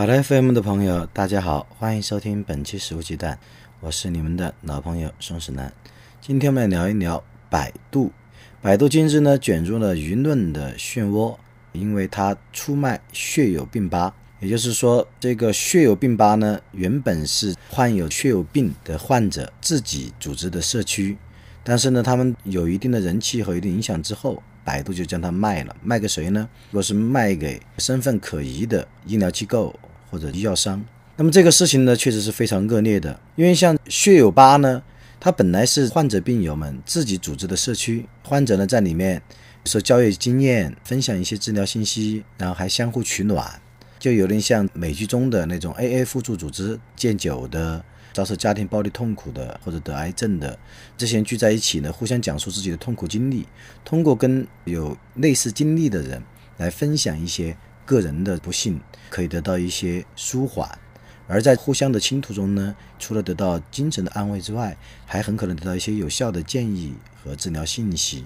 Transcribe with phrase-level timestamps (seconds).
[0.00, 3.34] 考拉 FM 的朋友，大家好，欢迎收听本期《食物鸡蛋》，
[3.80, 5.70] 我是你们的老朋友宋世南。
[6.22, 8.10] 今天我们来聊一聊百度。
[8.62, 11.36] 百度今日呢卷入了舆论的漩涡，
[11.72, 14.14] 因为它出卖血友病吧。
[14.38, 21.18] 也就是说，这个血友病吧呢，原本是患有血友病的患者自己组织的社区，
[21.62, 25.76] 但是呢，他们有一定的人气和一定影响之后，百度就将它卖了。
[25.82, 26.48] 卖给谁呢？
[26.70, 29.78] 如果是卖给身份可疑的医疗机构
[30.10, 30.84] 或者医药商，
[31.16, 33.18] 那么这个事情呢，确实是非常恶劣的。
[33.36, 34.82] 因为像血友吧呢，
[35.20, 39.22] 它本来是患者病友们自己组织的社区，患者呢在里面
[39.64, 43.60] 说交易经验，分享一些治疗信息，然后还相互取暖。
[43.98, 50.58] 就有点像美剧中的那种 AA 互助组织，戒酒的、遭受家庭暴力痛苦的或者得癌症的
[50.96, 53.46] 这些人聚在一起呢，互相讲述自己的痛苦经历，
[53.84, 56.22] 通过跟有类似经历的人
[56.56, 57.54] 来分享一些
[57.90, 60.78] 个人的不幸，可以得到一些舒缓。
[61.26, 68.24] 而在互相的倾吐中呢，除了得到精神的安慰之外，还很可能得到一些有效的建议和治疗信息。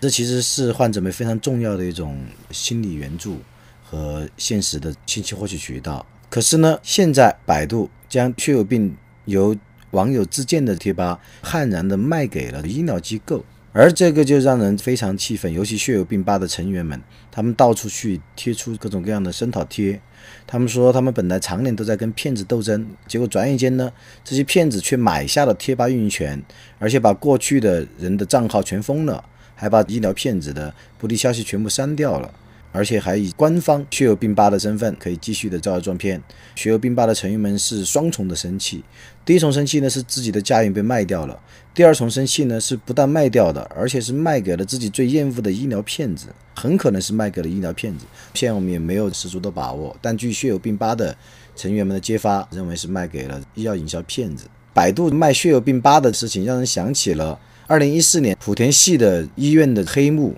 [0.00, 3.38] 这其实是患者们非常重要的一种心理援助。
[3.82, 6.06] 和现实的信息获取渠道。
[6.28, 9.56] 可是呢，现在百度将血友病由
[9.90, 15.52] 网友自荐的贴吧悍然的卖给了医疗机构，而这个就让人非常气愤。
[15.52, 20.00] 尤其血友病吧的成员们，他们到处去贴出各种各样的声讨贴，
[20.46, 23.92] 他们说他们本来常年都在跟骗子斗争，结果转眼间呢，
[24.24, 26.42] 这些骗子却买下了贴吧运营权，
[26.78, 29.24] 而且把过去的人的账号全封了，
[29.54, 32.32] 还把医疗骗子的不利消息全部删掉了。
[32.72, 36.22] 而且还以官方血友病吧的身份，可以继续的招摇撞骗。
[36.54, 38.84] 血友病吧的成员们是双重的生气：
[39.24, 41.34] 第一重生气呢是自己的家园被卖掉了；
[41.74, 48.04] 第二重生气呢是不但卖掉的，而且是卖给了自己最厌恶的医疗骗子，很可能是卖给了医疗骗子。
[48.34, 51.16] 现在我们也没有十足的把握，但据血友病吧的
[51.56, 54.46] 成员们的揭发，认为是卖给了医药营销骗子。
[54.72, 60.36] 百度卖血友病吧的事情，让人想起了二零一四年莆田系的医院的黑幕。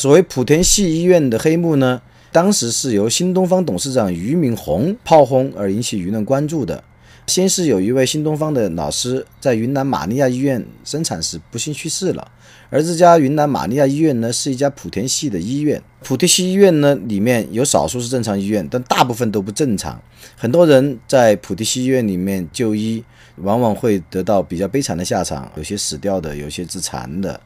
[0.00, 2.00] 所谓莆田系医院的黑幕呢，
[2.32, 6.82] 当时是由新东方董事长俞敏洪炮轰而引起舆论关注的。
[7.26, 12.26] 先是有一位新东方的老师在云南玛利亚医院生产时不幸去世了，
[12.70, 15.82] 而这家云南玛利亚医院呢是一家莆田系的医院。
[16.02, 20.00] 莆田系医院呢里面有少数是正常医院，但大部分都不正常。
[20.34, 23.04] 很多人在莆田系医院里面就医，
[23.36, 27.38] 往往会得到比较悲惨的下场，有些死掉的，有些自残的。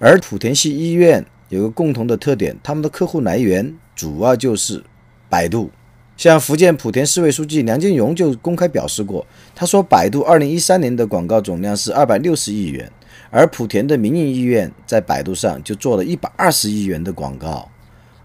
[0.00, 1.24] 而莆田系医院。
[1.54, 4.82] 有个共同的特点，他们的客户来源主要就是
[5.28, 5.70] 百度。
[6.16, 12.90] 像福建莆田市委书记梁建荣就公开表示过，他说百度二零一三年的广告总量是二百六十亿元，
[13.30, 17.68] 而莆田的民营医院在百度上就做了一百二十亿元的广告，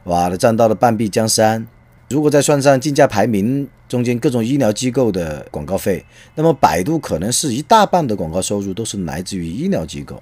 [0.06, 1.68] 哇，占到了半壁江山。
[2.10, 6.04] 如果再算上竞价排名中间各种医疗机构的广告费，
[6.34, 10.22] 那么百度可能是一大半的广告收入都是来自于医疗机构。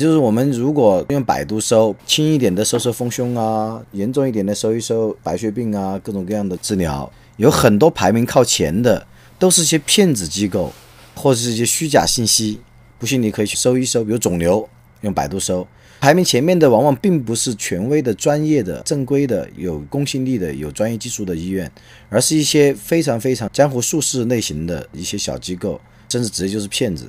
[0.00, 9.06] 就是我们如果用百度搜轻一点的搜搜丰胸啊，严重一点的搜一搜白血病啊，各种各样的治疗，有很多排名靠前的，
[9.38, 10.72] 都是些骗子机构
[11.14, 12.58] 或者是一些虚假信息。
[12.98, 14.66] 不信你可以去搜一搜，比如肿瘤，
[15.02, 15.68] 用百度搜，
[16.00, 21.70] 排名前面的往往并不是权威的、专业的、正规的、有公信力的、有专业技术的医院，
[22.08, 25.78] 而是一些非常非常江湖术士类型的一些小机构，
[26.08, 27.06] 甚至直接就是骗子。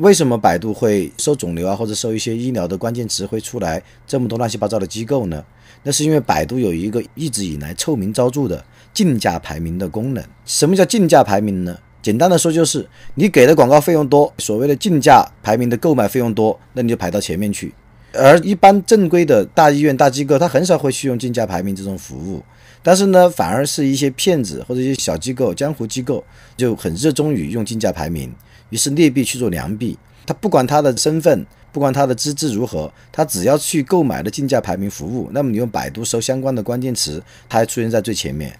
[0.00, 5.44] 为什么百度会搜肿瘤啊，或者搜一些医疗的关键词会出来这么多乱七八糟的机构呢？
[5.82, 10.24] 那是因为百度有一个一直以来臭名昭著的竞价排名的功能。
[10.44, 11.76] 什么叫竞价排名呢？
[12.02, 17.72] 简单的说就是你给的广告费用多，所谓的竞价排名的购买费用多，那你就排到前面去。
[18.12, 22.42] 而一般正规的大医院、大机构，它很少会去用竞价排名这种服务。
[22.82, 26.22] 但是呢，反而是一些骗子或者一些小机构、江湖机构
[26.56, 28.30] 就很热衷于用竞价排名。
[28.74, 38.58] 于是劣币去做良币，他不管他的身份，不管他的资质如何，他只要去购买的竞价排名服务，那么你用百度搜相关的关键词，它还出现在最前面。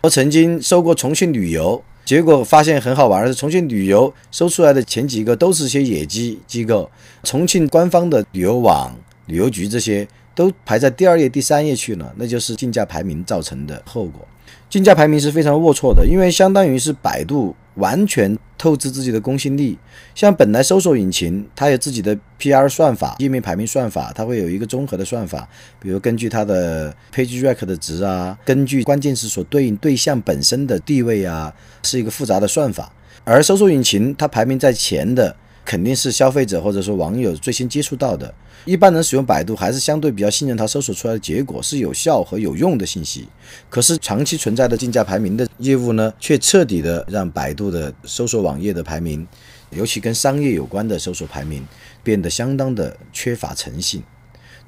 [0.00, 6.90] 我曾经搜过重庆旅游，结果发现很好玩的是，重庆旅游搜出来的前几个都是些野鸡机构，
[7.22, 8.96] 重庆官方的旅游网、
[9.26, 14.26] 旅游局这些都排在第二页、第三页去了，那就是竞价排名造成的后果。
[14.70, 19.78] 竞价排名是非常龌龊的，因为相当于是百度完全透支自己的公信力。
[20.14, 25.46] 像本来搜索引擎，它有自己的 PR 算法、页面排名算法，它会有一个综合的算法，
[25.78, 31.52] 比如根据它的 PageRank 的值啊，根据关键词所对应对象本身的地位啊，
[31.82, 32.90] 是一个复杂的算法。
[33.24, 35.36] 而搜索引擎它排名在前的。
[35.64, 38.32] 肯定是消费者或者说网友最先接触到的。
[38.64, 43.26] 一般人使用百度还是相对比较信任它搜索出来的结果是有效和有用的信息。
[43.68, 49.26] 可是长期存在的竞价排名的业务呢，却彻底的让百度的搜索网页的排名，
[49.70, 51.66] 尤其跟商业有关的搜索排名，
[52.02, 54.02] 变得相当的缺乏诚信。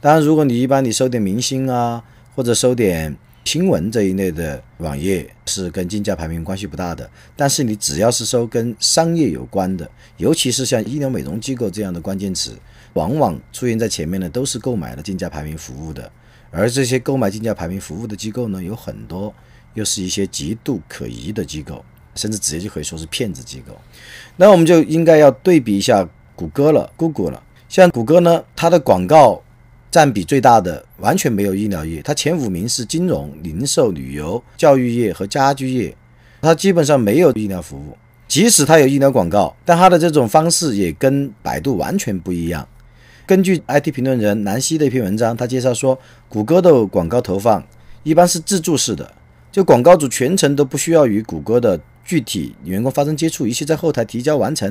[0.00, 2.02] 当然，如果你一般你搜点明星啊，
[2.34, 3.16] 或者搜点。
[3.44, 12.56] 新闻这一类的网页是跟竞价排名关系不大的，但是你只要是搜跟商业有关的，尤其是像医疗美容机构这样的关键词，
[12.94, 16.10] 往往出现在前面的都是购买了竞价排名服务的。
[16.50, 19.32] 而这些购买竞价排名服务的机构呢，有很多
[19.74, 23.78] 又是一些极度可疑的机构，甚至直接就可以说是骗子机构。
[24.36, 27.42] 那我们就应该要对比一下谷歌了，Google 了。
[27.68, 29.43] 像谷歌呢，它的广告。
[29.94, 35.96] 占比最大的完全没有医疗业，它前五名是金融、零售、旅游、教育业和家居业，
[36.42, 37.96] 它基本上没有医疗服务。
[38.26, 42.66] 即使它有医疗广告，但它的这种方式也跟百度完全不一样。
[43.24, 45.96] 根据 IT 评论人南希的一篇文章，他介绍说，
[46.28, 47.64] 谷歌的广告投放
[48.02, 49.08] 一般是自助式的，
[49.52, 54.68] 就广告主全程都不需要与谷歌的具体员工发生接触，一切在后台提交完成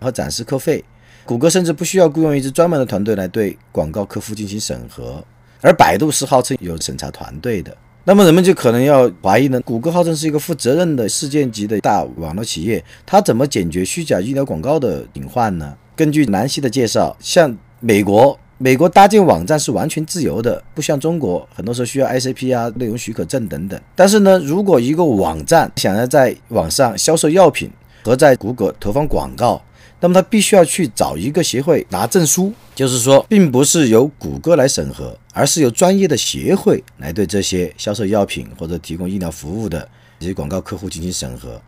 [0.00, 0.82] 后展示扣费。
[1.26, 5.24] 谷歌甚至不需要雇佣一支专门的团队来对广告客户进行审核，
[5.62, 7.74] 而百度是号称有审查团队的。
[8.04, 9.58] 那么人们就可能要怀疑呢？
[9.62, 15.74] 谷歌号称是一个负责任的世界级的大网络企业，它怎么解决虚假医疗广告的隐患呢？
[15.96, 23.80] 根据南希的介绍，像美国，美国搭建网站是完全自由的，不像中国，很多时候需要 ICP 啊、内容许可证等等。
[23.94, 27.70] 但是呢，如果一个网站想要在网上销售药品
[28.02, 29.62] 和在谷歌投放广告，
[30.04, 39.88] 那么他必须要去找一个协会拿证书，就是说，并不是由谷歌来审核，而是由专业的协会来对这些销售药品或者提供医疗服务的
[40.20, 41.58] 这些广告客户进行审核。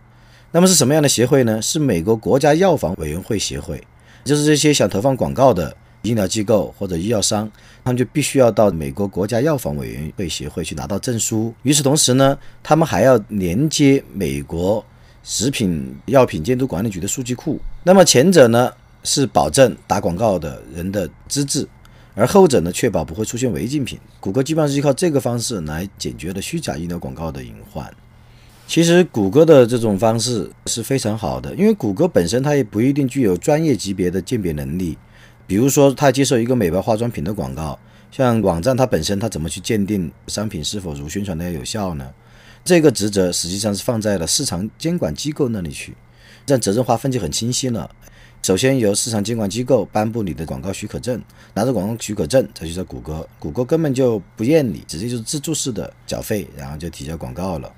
[0.52, 1.62] 那么是什么样的协会呢？
[1.62, 3.82] 是美国国家药房委员会协会，
[4.22, 7.50] 就是这些想投放广告的医疗机构或者医药商，
[7.82, 11.54] 他们就必须要到美国国家药房委员会协会去拿到证书。
[11.62, 14.84] 与此同时呢，他们还要连接美国。
[15.28, 21.66] 食品药品监督管理局的数据库，那么前者呢是保证打广告的人的资质，
[22.14, 23.98] 而后者呢确保不会出现违禁品。
[24.20, 27.92] 谷歌基本上是依靠这个方式来解决了虚假医疗广告的隐患。
[28.68, 34.96] 其实谷歌的这种方式是非常好的，因为谷歌本身它也不一定具有专业级别的鉴别能力。
[35.44, 37.76] 比如说，它接受一个美白化妆品的广告，
[38.12, 42.08] 像网站它本身它怎么去鉴定商品是否如宣传的有效呢？
[42.66, 45.96] 这个职责实际上是放在了市场监管机构那里去，
[46.44, 47.88] 这样责任划分就很清晰了。
[48.42, 51.22] 首先由市场监管机构颁布你的广告许可证，
[51.54, 57.72] 拿着广告许可证再去找谷歌，谷歌根本就不验你，直接就是自助式的缴费，然后就提交广告了。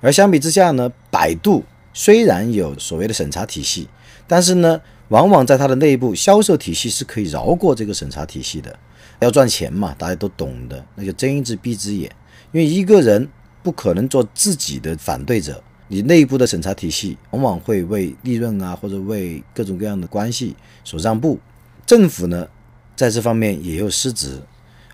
[0.00, 1.62] 而相比之下呢，百度
[1.94, 3.88] 虽然有所谓的审查体系，
[4.26, 4.80] 但是呢，
[5.10, 8.76] 往往在它的内部销售体系是可以绕过这个审查体系的。
[9.20, 12.10] 要赚钱嘛，大家都懂的，那就睁一只闭一只眼，
[12.50, 13.28] 因为一个人。
[13.68, 21.38] 不可能做自己的反对者，你内部的审查体系往往会为利润啊，或者为各种各样的关系所让步。
[21.84, 22.48] 政府呢，
[22.96, 24.40] 在这方面也有失职，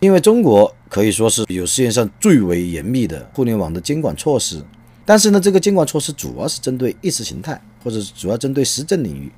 [0.00, 4.61] 因为中国可以说是有世界上最为严密的互联网的监管措施，
[5.04, 9.31] 但是呢，这个监管措施主要是针对意识形态，或者主要针对时政领域，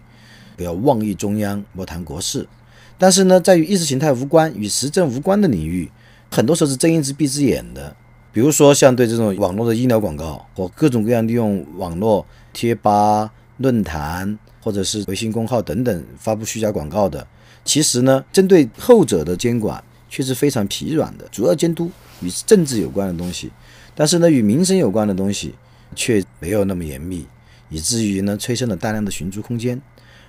[0.57, 2.49] 不要妄议中央，莫谈国事。
[2.97, 5.90] 但是呢，在与意识形态无关、与时政无关的领域，
[6.31, 7.95] 很多时候是睁一只闭一只眼的。
[8.37, 17.26] 比如说，像对这种网络的医疗广告，或各种各样利用网络贴吧、论坛或者是微信公号等等发布虚假广告的，
[17.64, 21.26] 其实呢，针对后者的监管却是非常疲软的。
[21.33, 21.90] 主要监督
[22.21, 23.50] 与政治有关的东西，
[23.95, 25.55] 但是呢，与民生有关的东西
[25.95, 27.26] 却没有那么严密，
[27.71, 29.81] 以至于呢，催生了大量的寻租空间。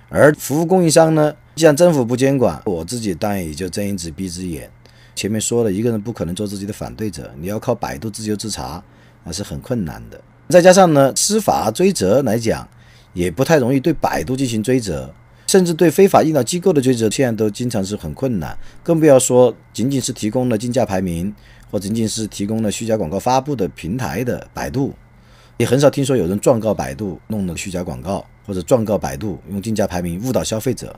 [0.08, 4.70] 而服务供应商呢，既然政府不监管，我自己当然也就睁一只闭一只眼。
[5.18, 8.80] 前面说了一个人不可能做自己的反对者，你要靠百度自由自查，
[9.24, 10.20] 那是很困难的。
[10.48, 12.68] 再加上呢，司法追责来讲，
[13.14, 15.12] 也不太容易对百度进行追责，
[15.48, 18.56] 甚至对非法医疗机构的追责，现在都经常是很困难。
[18.84, 21.34] 更不要说仅仅是提供了竞价排名，
[21.68, 24.94] 或仅仅是提供了虚假广告发布的平台的百度，
[25.56, 30.94] 也很少听说有人状告百度弄了虚假广告，或者状告百度用竞价排名误导消费者。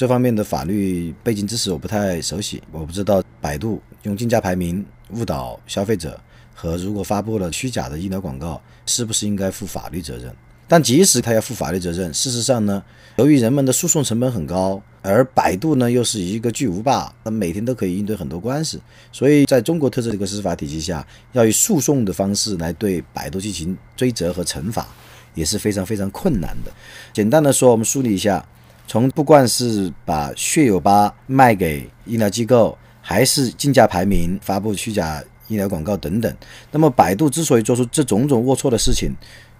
[0.00, 6.18] 这方面的法律背景知识我不太熟悉，我不知道百度用竞价排名误导消费者
[6.54, 10.34] 和如果发布了虚假的医疗广告，是不是应该负法律责任？
[10.66, 12.82] 但即使他要负法律责任，事实上呢，
[13.16, 18.80] 由于人们的诉讼成本很高，而百度呢又是一个巨无霸，那每天都可以应对很多官司，
[19.12, 24.88] 所以在中国特色这个司法体系下，要以诉讼的方式来对百度进行追责和惩罚，
[25.34, 26.72] 也是非常非常困难的。
[27.12, 28.42] 简单的说，我们梳理一下，
[28.90, 36.36] 从不管是把血友吧卖给医疗机构，还是竞价排名发布虚假医疗广告等等，
[36.72, 39.14] 那么百度之所以做出这种种龌龊的事情，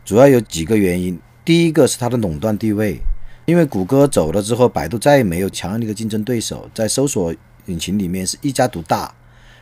[0.04, 2.98] 主要有几个原因，第一个是它的垄断地位，
[3.44, 7.32] 因为谷歌走了之后，百度再也没有强力的竞争对手，在搜索
[7.66, 9.14] 引擎里面是一家独大，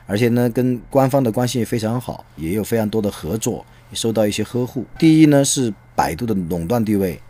[0.07, 4.87] 而且呢，跟官方的关系也非常好，也有非常多的合作，也受到一些呵护。
[4.99, 7.21] 第一呢是百度的垄断地位，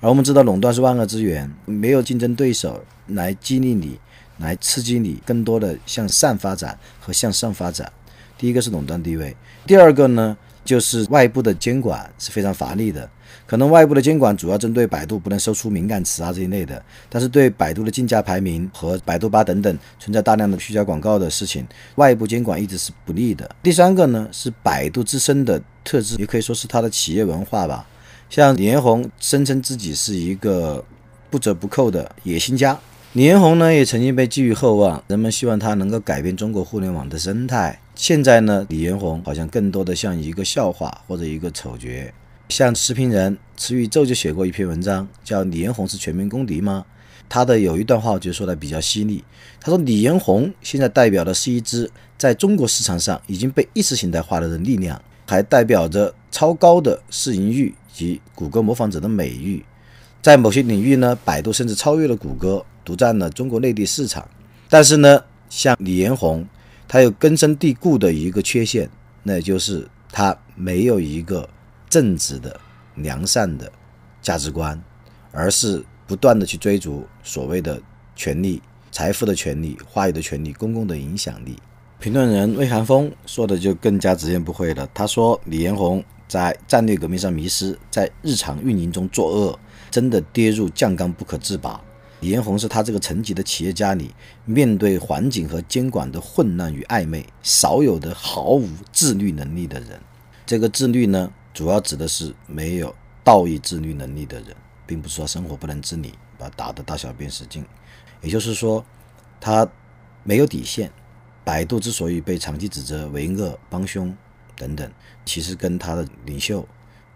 [0.00, 3.98] 而我们知道垄断是万恶之源，没有竞争对手来激励你，
[4.38, 7.92] 来刺激你更多的向善发展和向上发展。
[8.36, 9.36] 第一个是垄断地位，
[9.66, 10.36] 第二个呢？
[10.64, 13.08] 就是外部的监管是非常乏力的，
[13.46, 23.50] 可能外部的监管主要针对百度不能搜出敏感词啊这一类的，但是对百度的竞价排名和百度吧等等存在大量的虚假广告的事情，外部监管一直是不利的。
[23.62, 27.86] 第三个呢是百度自身的特质，也可以说是它的企业文化吧。
[28.30, 30.84] 像李彦宏声称自己是一个
[31.30, 32.78] 不折不扣的野心家。
[33.14, 37.80] 李彦宏呢，也曾经被寄予厚望，人们希望他能够改变中国互联网的生态。
[37.94, 41.88] 现在呢，李彦宏好像更多的像一个笑话或者一个丑角。
[42.50, 46.84] 像时评人池宇宙就写过一篇文章，叫《李彦宏是全民公敌吗》？
[47.30, 49.24] 他的有一段话，我觉得说的比较犀利。
[49.60, 59.64] 他说，李彦宏现在代表的是一支在中国市场上已经被意识形态化了的力量，还代表着超高的市盈率及谷歌模仿者的美誉。
[60.22, 62.64] 在某些领域呢，百度甚至超越了谷歌。
[62.84, 64.26] 独占了中国内地市场，
[64.70, 66.48] 但是呢，像李彦宏，
[66.88, 68.88] 他有根深蒂固的一个缺陷，
[69.22, 71.46] 那就是他没有一个
[71.90, 72.58] 正直的、
[72.94, 73.70] 良善的
[74.22, 74.82] 价值观，
[75.32, 77.78] 而是不断的去追逐所谓的
[78.16, 81.58] 权利、财富的权利、话语的权利、公共的影响力。
[81.98, 89.58] 评论人魏寒风说的就更加直言不讳了，他说李彦宏在战略革命上迷失，在日常运营中作恶，
[89.90, 91.80] 真的跌入酱缸不可自拔。
[92.20, 100.00] 李彦宏是他这个层级的企业家里，面对环境和监管的混乱与暧昧，少有的毫无自律能力的人。
[100.44, 102.94] 这个自律呢，主要指的是没有
[103.24, 104.54] 道义自律能力的人，
[104.86, 107.64] 并不是说生活不能自理，把打的大小便失禁。
[108.20, 108.84] 也就是说，
[109.40, 109.66] 他
[110.24, 110.90] 没有底线。
[111.44, 114.14] 百度之所以被长期指责为恶帮凶
[114.58, 114.90] 等等，
[115.24, 116.66] 其实跟他的领袖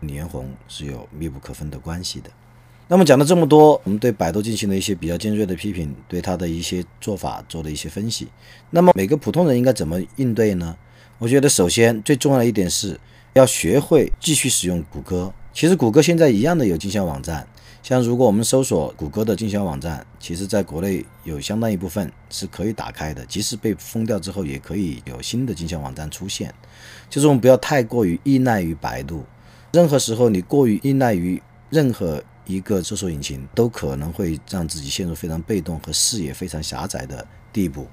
[0.01, 2.31] 李彦宏是有密不可分的关系的。
[2.89, 8.29] 那么讲了这么多，我们对百度进行了一些比较尖锐的批评，对他的一些做法做了一些分析。
[8.71, 10.77] 那么每个普通人应该怎么应对呢？
[11.19, 12.99] 我觉得首先最重要的一点是
[13.33, 15.33] 要学会继续使用谷歌。
[15.55, 17.47] 其实谷歌现在一样的有镜像网站，
[17.83, 26.55] 像如果我们搜索谷歌的经销网站，其实在国内有相当一部分是可以打开的，即使被封掉之后，也可以有新的经销网站出现。
[27.11, 29.25] 就是我们不要太过于依赖于百度，
[29.73, 32.23] 任何时候你过于依赖于任何。
[32.45, 37.87] 一个搜索引擎都可能会让自己陷入非常被动和视野非常狭窄的地步，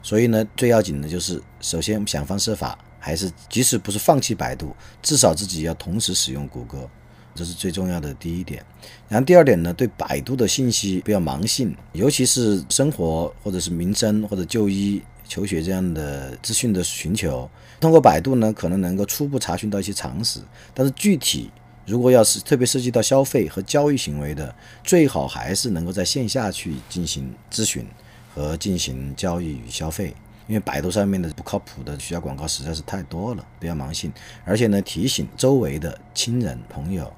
[0.00, 6.88] 所以呢，最要紧的就是首先想方设法，还是即使不是放弃百度，至少自己要同时使用谷歌，
[7.34, 8.64] 这是最重要的第一点。
[9.08, 17.48] 然后第二点呢，对百度的信息不要盲信，尤其是生活或者是民生或者就医、求学这样的资讯的寻求，
[17.80, 20.40] 通过百度呢，可能能够初步查询到一些常识，
[20.74, 21.50] 但是具体。
[21.86, 27.84] 如果要是特别涉及到消费和交易行为的，最好还是能够在线下去进行咨询
[28.32, 30.14] 和进行交易与消费，
[30.46, 34.12] 因为百度上面的不靠谱的虚假广告实在是太多了，不要盲信。
[34.44, 37.12] 而且呢，提醒周围的亲人朋友，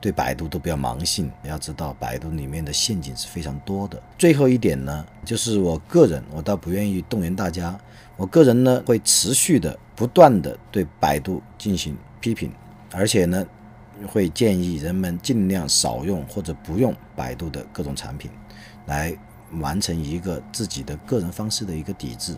[0.00, 4.02] 对百度都不要盲信，要知道百度里面的陷阱是非常多的。
[4.18, 7.78] 最后一点呢，就是我个人，我倒不愿意动员大家，
[8.16, 12.52] 我个人呢会持续的、不断的对百度进行批评，
[12.92, 13.46] 而且呢。
[14.06, 18.30] 会建议人们尽量少用或者不用百度的各种产品，
[18.86, 19.12] 来
[19.54, 22.36] 完成一个自己的个人方式的一个抵制。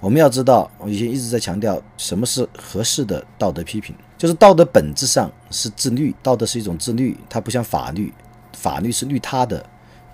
[0.00, 8.10] 我们要知道，我以前一直在强调，什么是合适的道德批评，就是道德本质上是自律，道德是一种自律，它不像法律，
[8.54, 9.62] 法律是律他的，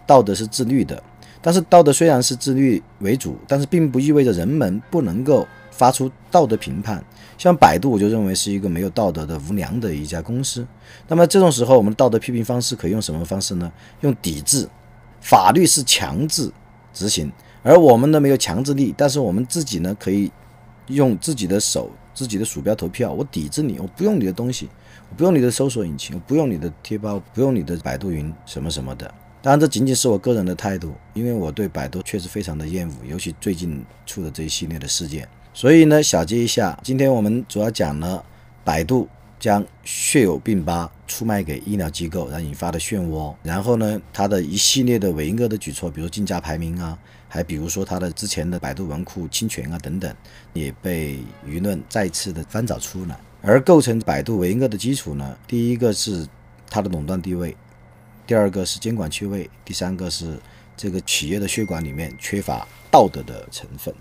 [0.04, 1.00] 道德是自律的。
[1.40, 5.46] 但是道德虽然是自律为主，但是并不意味着人们不能够。
[5.70, 7.02] 发出道德评判，
[7.38, 10.66] 像百度，我就认为是一个没有道德的无良的一家公司。
[11.08, 13.72] 那么这种时候，我们道德批评方式可以用什么方式呢？
[14.02, 14.68] 用抵制，
[15.22, 16.52] 法律是强制
[16.92, 20.30] 执行，而我们呢没有强制力，但是我们自己呢可以
[20.88, 21.90] 用自己的手、
[22.20, 23.10] 自己的鼠标投票。
[23.10, 24.68] 我抵制你，我不用你的东西，
[25.08, 29.06] 我不用你的搜索引擎，我不用你的贴吧，不用你的百度云什么什么的。
[29.40, 35.26] 当然，这仅仅是我个人的态度，因为我对百度确实非常的厌恶，尤其最近出的这一系列的事件。
[35.54, 38.22] 所以呢，小结一下，今天我们主要讲了
[38.62, 39.08] 百度
[39.38, 43.34] 将血友病吧出卖给医疗机构，然后引发的漩涡。
[43.42, 46.98] 然后呢，它的一系列的伪恶的举措，比如竞价排名啊，
[47.32, 50.14] 还比如说它的之前的百度文库侵权啊等等，
[50.52, 53.18] 也被舆论再次的翻找出来。
[53.40, 56.26] 而构成百度为恶的基础呢，第一个是
[56.68, 57.56] 它的垄断地位。
[58.26, 60.38] 第二个是监管缺位，第三个是
[60.76, 63.94] 这个企业的血管里面缺乏道德的成分。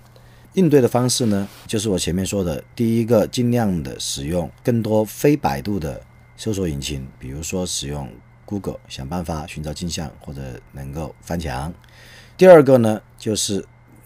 [0.54, 6.02] 应对的方式呢，就是我前面说的，第一个尽量的使用更多非百度的
[6.36, 8.12] 搜索引擎，比如说使用
[8.46, 11.74] Google，想办法寻找镜像或者能够翻墙。
[12.40, 13.62] 第二个呢，就是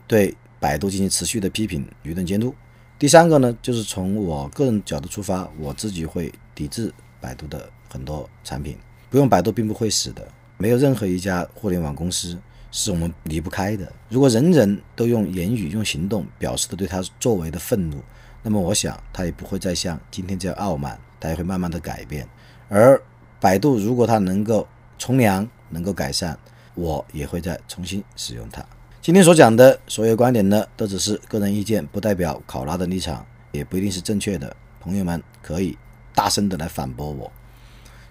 [0.07, 2.51] 对百度进行持续的批评、舆论监督。
[2.97, 8.75] 第三个呢，就是从我个人角度出发，我自己会抵制百度的很多产品。
[9.11, 12.35] 不用百度并不会死的，没有任何一家互联网公司
[12.71, 13.93] 是我们离不开的。
[14.09, 18.01] 如果人人都用言语、用行动表示的对他作为的愤怒，
[18.41, 22.27] 那么我想他也不会再像今天这样傲慢，他也会慢慢的改变。
[22.67, 22.99] 而
[23.39, 26.35] 百度如果它能够从良、能够改善，
[26.75, 28.63] 我也会再重新使用它。
[29.01, 34.55] 今天所讲的所有观点呢，都只是个人意见，不代表考拉的立场，也不一定是正确的。
[34.79, 35.77] 朋友们可以
[36.15, 37.31] 大声的来反驳我。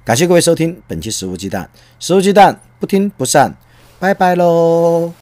[0.04, 3.54] 感谢各位收听本期《食物鸡蛋》，食物鸡蛋不听不散，
[3.98, 5.10] 拜拜喽。